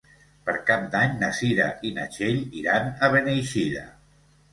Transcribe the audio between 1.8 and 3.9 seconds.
i na Txell iran a Beneixida.